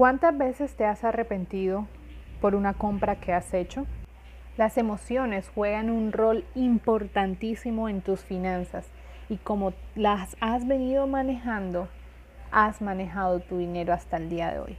[0.00, 1.86] ¿Cuántas veces te has arrepentido
[2.40, 3.84] por una compra que has hecho?
[4.56, 8.86] Las emociones juegan un rol importantísimo en tus finanzas
[9.28, 11.86] y como las has venido manejando,
[12.50, 14.76] has manejado tu dinero hasta el día de hoy.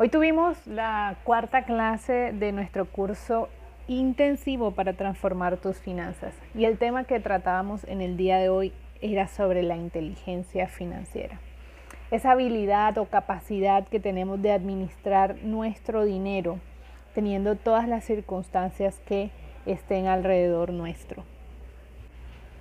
[0.00, 3.48] Hoy tuvimos la cuarta clase de nuestro curso
[3.86, 8.72] intensivo para transformar tus finanzas y el tema que tratábamos en el día de hoy
[9.00, 11.38] era sobre la inteligencia financiera
[12.12, 16.60] esa habilidad o capacidad que tenemos de administrar nuestro dinero,
[17.14, 19.30] teniendo todas las circunstancias que
[19.64, 21.24] estén alrededor nuestro.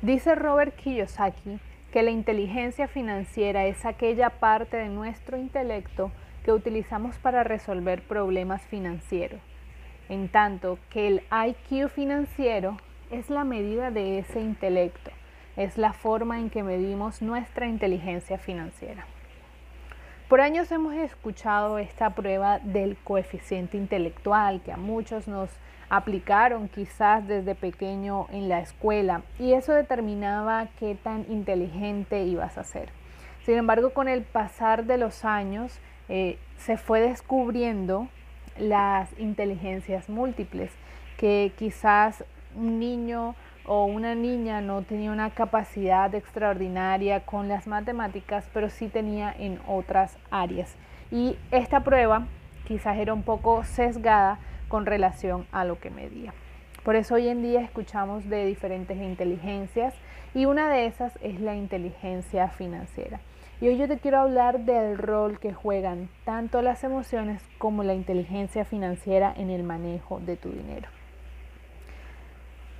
[0.00, 1.60] Dice Robert Kiyosaki
[1.92, 6.10] que la inteligencia financiera es aquella parte de nuestro intelecto
[6.42, 9.42] que utilizamos para resolver problemas financieros,
[10.08, 12.78] en tanto que el IQ financiero
[13.10, 15.10] es la medida de ese intelecto,
[15.58, 19.06] es la forma en que medimos nuestra inteligencia financiera.
[20.28, 25.50] Por años hemos escuchado esta prueba del coeficiente intelectual que a muchos nos
[25.90, 32.64] aplicaron quizás desde pequeño en la escuela y eso determinaba qué tan inteligente ibas a
[32.64, 32.88] ser.
[33.44, 38.08] Sin embargo, con el pasar de los años eh, se fue descubriendo
[38.58, 40.72] las inteligencias múltiples
[41.18, 42.24] que quizás
[42.56, 43.34] un niño
[43.66, 49.58] o una niña no tenía una capacidad extraordinaria con las matemáticas, pero sí tenía en
[49.66, 50.76] otras áreas.
[51.10, 52.26] Y esta prueba
[52.66, 56.34] quizás era un poco sesgada con relación a lo que medía.
[56.82, 59.94] Por eso hoy en día escuchamos de diferentes inteligencias
[60.34, 63.20] y una de esas es la inteligencia financiera.
[63.60, 67.94] Y hoy yo te quiero hablar del rol que juegan tanto las emociones como la
[67.94, 70.88] inteligencia financiera en el manejo de tu dinero.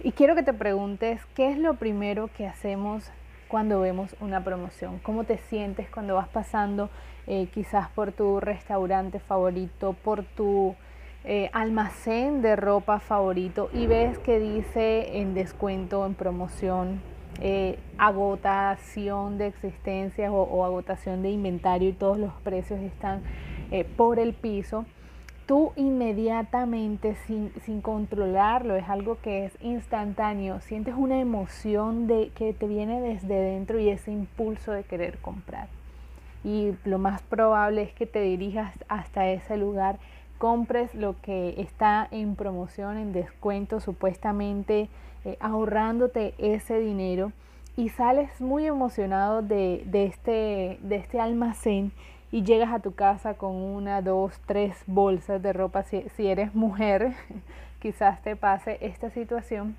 [0.02, 3.10] Y quiero que te preguntes, ¿qué es lo primero que hacemos
[3.48, 4.98] cuando vemos una promoción?
[4.98, 6.90] ¿Cómo te sientes cuando vas pasando
[7.26, 10.74] eh, quizás por tu restaurante favorito, por tu
[11.24, 17.00] eh, almacén de ropa favorito y ves que dice en descuento, en promoción,
[17.40, 23.22] eh, agotación de existencias o, agotación de inventario y todos los precios están
[23.96, 24.84] por el piso?
[25.46, 32.52] Tú inmediatamente, sin, sin, controlarlo, es algo que es instantáneo, sientes una emoción de, que
[32.52, 35.68] te viene desde dentro y ese impulso de querer comprar.
[36.44, 39.98] Y lo más probable es que te dirijas hasta ese lugar,
[40.38, 44.88] compres lo que está en promoción, en descuento, supuestamente
[45.24, 47.32] eh, ahorrándote ese dinero
[47.76, 51.92] y sales muy emocionado de, de, este, de este almacén
[52.30, 57.12] y llegas a tu casa con una, dos, tres bolsas de ropa, si, eres mujer,
[57.80, 59.76] quizás te pase esta situación.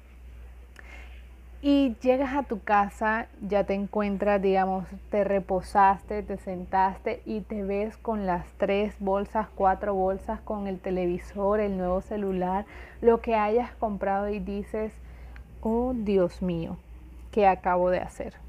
[1.61, 7.63] Y llegas a tu casa, ya te encuentras, digamos, te reposaste, te sentaste y te
[7.63, 12.65] ves con las tres bolsas, cuatro bolsas, con el televisor, el nuevo celular,
[13.01, 14.93] lo que hayas comprado y dices,
[15.61, 16.77] oh Dios mío,
[17.31, 18.44] ¿qué acabo de hacer?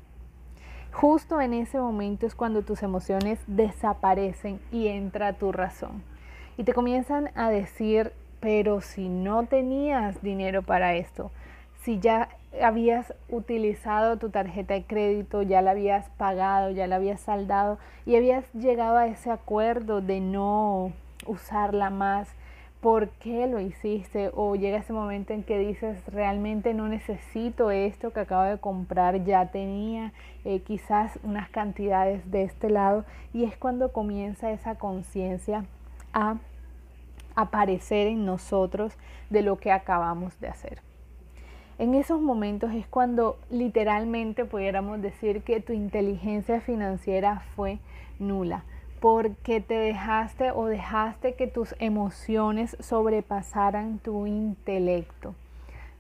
[0.96, 6.02] Justo en ese momento es cuando tus emociones desaparecen y entra tu razón.
[6.56, 11.30] Y te comienzan a decir, pero si no tenías dinero para esto,
[11.82, 12.30] si ya
[12.62, 17.76] habías utilizado tu tarjeta de crédito, ya la habías pagado, ya la habías saldado
[18.06, 20.92] y habías llegado a ese acuerdo de no
[21.26, 22.30] usarla más,
[22.80, 28.12] por qué lo hiciste o llega ese momento en que dices realmente no necesito esto
[28.12, 30.12] que acabo de comprar, ya tenía
[30.44, 35.64] eh, quizás unas cantidades de este lado y es cuando comienza esa conciencia
[36.12, 36.36] a
[37.34, 38.96] aparecer en nosotros
[39.30, 40.80] de lo que acabamos de hacer.
[41.78, 47.78] En esos momentos es cuando literalmente pudiéramos decir que tu inteligencia financiera fue
[48.18, 48.64] nula
[49.06, 55.36] porque te dejaste o dejaste que tus emociones sobrepasaran tu intelecto.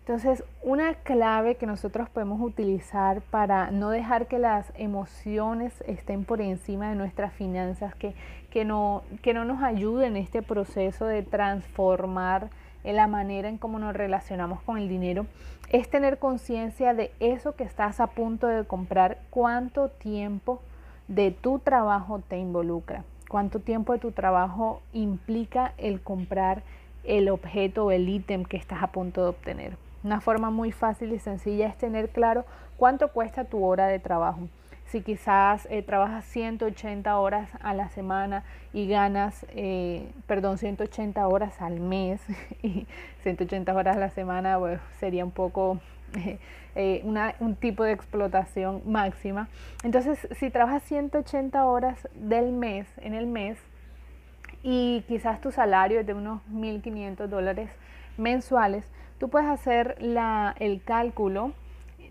[0.00, 6.40] Entonces, una clave que nosotros podemos utilizar para no dejar que las emociones estén por
[6.40, 8.16] encima de nuestras finanzas, que,
[8.50, 12.50] que, no, que no nos ayuden en este proceso de transformar
[12.82, 15.26] la manera en cómo nos relacionamos con el dinero,
[15.70, 20.60] es tener conciencia de eso que estás a punto de comprar, cuánto tiempo
[21.08, 23.04] de tu trabajo te involucra.
[23.28, 26.62] cuánto tiempo de tu trabajo implica el comprar
[27.02, 29.76] el objeto o el ítem que estás a punto de obtener.
[30.04, 32.44] Una forma muy fácil y sencilla es tener claro
[32.76, 34.48] cuánto cuesta tu hora de trabajo.
[34.86, 41.60] Si quizás eh, trabajas 180 horas a la semana y ganas, eh, perdón, 180 horas
[41.60, 42.20] al mes
[42.62, 42.86] y
[43.22, 44.58] 180 horas a la semana,
[45.00, 45.80] sería un poco
[46.74, 47.02] eh,
[47.40, 49.48] un tipo de explotación máxima.
[49.82, 53.58] Entonces, si trabajas 180 horas del mes, en el mes,
[54.62, 57.70] y quizás tu salario es de unos 1.500 dólares
[58.16, 58.84] mensuales,
[59.18, 61.52] tú puedes hacer el cálculo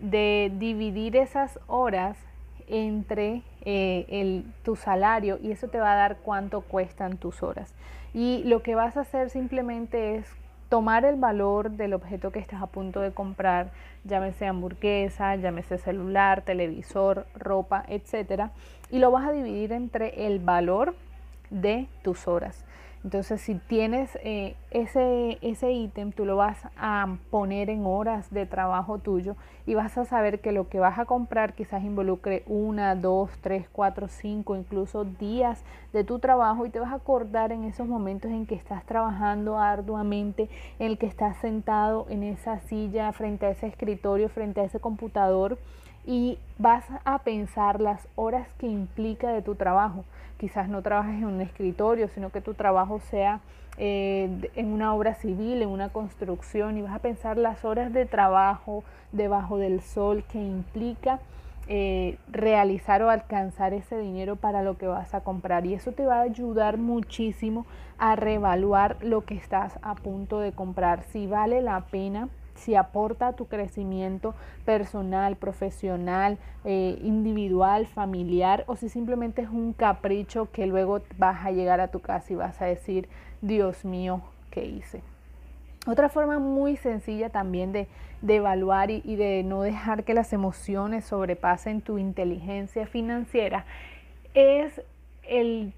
[0.00, 2.16] de dividir esas horas
[2.68, 7.74] entre eh, tu salario y eso te va a dar cuánto cuestan tus horas.
[8.14, 10.34] Y lo que vas a hacer simplemente es
[10.68, 13.70] tomar el valor del objeto que estás a punto de comprar,
[14.04, 18.50] llámese hamburguesa, llámese celular, televisor, ropa, etcétera,
[18.90, 20.94] y lo vas a dividir entre el valor
[21.50, 22.65] de tus horas.
[23.04, 28.46] Entonces, si tienes eh, ese, ese ítem, tú lo vas a poner en horas de
[28.46, 32.94] trabajo tuyo y vas a saber que lo que vas a comprar quizás involucre una,
[32.96, 35.62] dos, tres, cuatro, cinco, incluso días
[35.92, 39.58] de tu trabajo y te vas a acordar en esos momentos en que estás trabajando
[39.58, 40.48] arduamente,
[40.78, 44.80] en el que estás sentado en esa silla frente a ese escritorio, frente a ese
[44.80, 45.58] computador
[46.06, 50.04] y vas a pensar las horas que implica de tu trabajo
[50.38, 53.40] quizás no trabajes en un escritorio, sino que tu trabajo sea
[53.78, 58.06] eh, en una obra civil, en una construcción, y vas a pensar las horas de
[58.06, 61.20] trabajo debajo del sol que implica
[61.68, 65.66] eh, realizar o alcanzar ese dinero para lo que vas a comprar.
[65.66, 67.66] Y eso te va a ayudar muchísimo
[67.98, 73.28] a reevaluar lo que estás a punto de comprar, si vale la pena si aporta
[73.28, 80.66] a tu crecimiento personal, profesional, eh, individual, familiar, o si simplemente es un capricho que
[80.66, 83.08] luego vas a llegar a tu casa y vas a decir,
[83.40, 85.02] Dios mío, ¿qué hice?
[85.86, 87.88] Otra forma muy sencilla también de,
[88.26, 93.66] evaluar y, y de no dejar que las emociones sobrepasen tu inteligencia financiera
[94.34, 94.82] es
[95.22, 95.72] el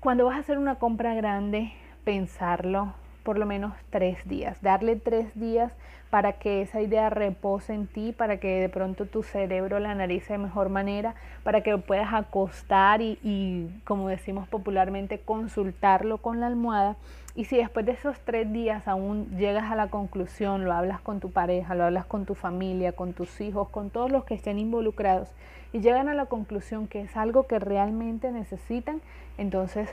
[0.00, 1.72] cuando vas a hacer una compra grande,
[2.04, 5.72] pensarlo, por lo menos tres días, darle tres días
[6.10, 10.32] para que esa idea repose en ti, para que de pronto tu cerebro la analice
[10.32, 11.14] de mejor manera,
[11.44, 16.96] para que puedas acostar y, y, como decimos popularmente, consultarlo con la almohada.
[17.36, 21.20] Y si después de esos tres días aún llegas a la conclusión, lo hablas con
[21.20, 24.58] tu pareja, lo hablas con tu familia, con tus hijos, con todos los que estén
[24.58, 25.28] involucrados,
[25.72, 29.00] y llegan a la conclusión que es algo que realmente necesitan,
[29.38, 29.88] entonces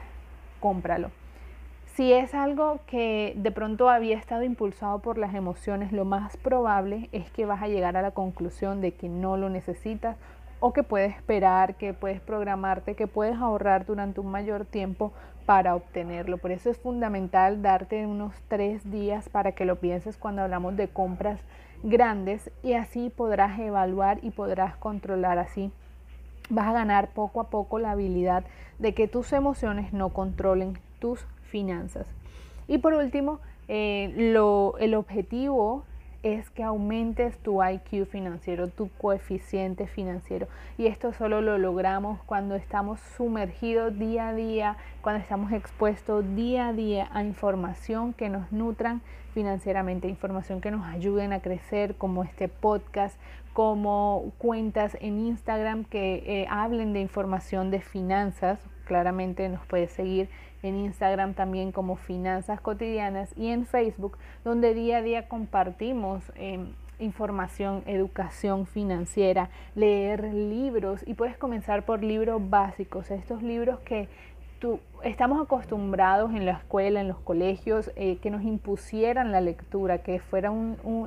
[0.59, 1.11] cómpralo.
[1.97, 7.09] Si es algo que de pronto había estado impulsado por las emociones, lo más probable
[7.11, 10.15] es que vas a llegar a la conclusión de que no lo necesitas
[10.59, 15.11] o que puedes esperar, que puedes programarte, que puedes ahorrar durante un mayor tiempo
[15.47, 16.37] para obtenerlo.
[16.37, 20.89] Por eso es fundamental darte unos tres días para que lo pienses cuando hablamos de
[20.89, 21.39] compras
[21.81, 25.71] grandes y así podrás evaluar y podrás controlar así.
[26.51, 28.43] Vas a ganar poco a poco la habilidad
[28.77, 32.07] de que tus emociones no controlen tus finanzas.
[32.67, 34.13] Y por último, eh,
[34.79, 35.83] el objetivo
[36.23, 40.47] es que aumentes tu IQ financiero, tu coeficiente financiero.
[40.77, 46.69] Y esto solo lo logramos cuando estamos sumergidos día a día, cuando estamos expuestos día
[46.69, 49.01] a día a información que nos nutran
[49.33, 53.17] financieramente, información que nos ayuden a crecer, como este podcast,
[53.53, 58.59] como cuentas en Instagram que eh, hablen de información de finanzas.
[58.87, 60.29] Claramente nos puedes seguir
[60.63, 66.73] en Instagram también como Finanzas Cotidianas y en Facebook, donde día a día compartimos em,
[66.99, 74.07] información, educación financiera, leer libros y puedes comenzar por libros básicos, estos libros que
[75.03, 80.19] estamos acostumbrados en la escuela, en los colegios, eh, que nos impusieran la lectura, que
[80.19, 80.51] fuera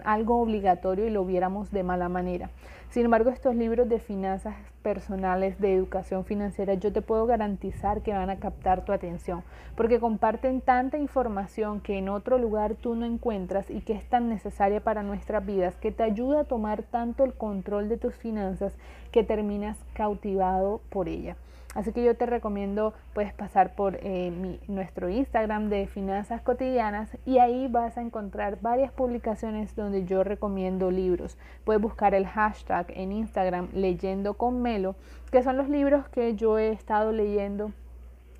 [0.04, 2.50] algo obligatorio y lo viéramos de mala manera.
[2.90, 8.12] Sin embargo, estos libros de finanzas personales, de educación financiera, yo te puedo garantizar que
[8.12, 9.45] van a captar tu atención,
[9.76, 14.28] porque comparten tanta información que en otro lugar tú no encuentras y que es tan
[14.28, 18.76] necesaria para nuestras vidas, que te ayuda a tomar tanto el control de tus finanzas
[19.12, 21.37] que terminas cautivado por ella.
[21.75, 27.39] Así que yo te recomiendo, puedes pasar por eh, nuestro Instagram de Finanzas Cotidianas y
[27.39, 31.39] ahí vas a encontrar varias publicaciones donde yo recomiendo libros.
[31.65, 34.97] Puedes buscar el hashtag en Instagram leyendo con Melo,
[35.31, 37.71] que son los libros que yo he estado leyendo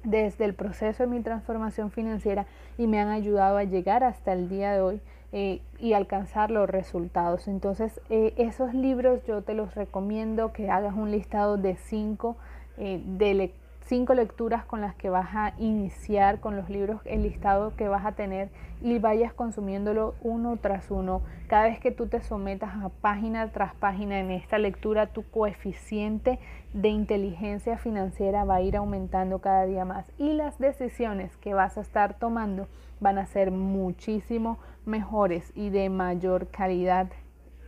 [0.03, 2.47] desde el proceso de mi transformación financiera
[2.79, 5.01] y me han ayudado a llegar hasta el día de hoy
[5.33, 7.47] eh, y alcanzar los resultados.
[7.47, 12.37] Entonces, eh, esos libros yo te los recomiendo que hagas un listado de cinco
[12.79, 13.53] eh, de
[13.91, 18.07] cinco lecturas con las que vas a iniciar, con los libros, el listado que vas
[18.07, 18.49] a tener
[18.81, 21.23] y vayas consumiéndolo uno tras uno.
[21.49, 26.39] Cada vez que tú te sometas a página tras página en esta lectura, tu coeficiente
[26.73, 31.77] de inteligencia financiera va a ir aumentando cada día más y las decisiones que vas
[31.77, 32.69] a estar tomando
[33.01, 37.09] van a ser muchísimo mejores y de mayor calidad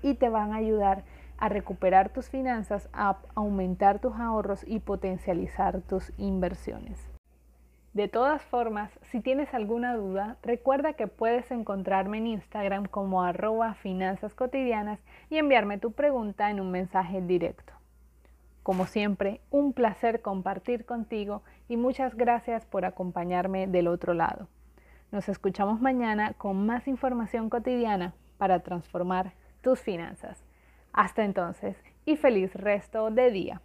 [0.03, 1.05] y te van a ayudar
[1.39, 7.13] a recuperar tus finanzas, a aumentar tus ahorros y potencializar tus inversiones.
[7.95, 13.75] De todas formas, si tienes alguna duda, recuerda que puedes encontrarme en Instagram como arroba
[13.75, 14.99] finanzas cotidianas
[15.29, 17.75] y enviarme tu pregunta en un mensaje directo.
[18.63, 24.49] Como siempre, un placer compartir contigo y muchas gracias por acompañarme del otro lado.
[25.11, 30.43] Nos escuchamos mañana con más información cotidiana para transformar tus finanzas.
[30.93, 33.61] Hasta entonces y feliz resto de día.